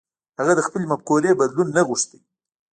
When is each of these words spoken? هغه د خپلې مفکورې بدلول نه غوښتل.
هغه 0.39 0.53
د 0.57 0.61
خپلې 0.67 0.85
مفکورې 0.91 1.37
بدلول 1.39 1.69
نه 1.77 1.81
غوښتل. 1.87 2.19